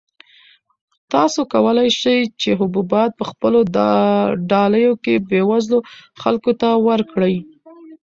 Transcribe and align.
تاسو 1.13 1.39
کولای 1.53 1.89
شئ 1.99 2.19
چې 2.41 2.49
حبوبات 2.59 3.11
په 3.19 3.23
خپلو 3.31 3.59
ډالیو 4.51 4.93
کې 5.03 5.13
بېوزلو 5.29 5.79
خلکو 6.21 6.51
ته 6.61 6.69
ورکړئ. 6.87 7.35